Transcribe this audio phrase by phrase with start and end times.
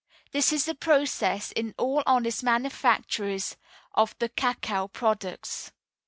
[0.31, 3.55] This is the process in all honest manufactories
[3.93, 5.71] of the cacao products.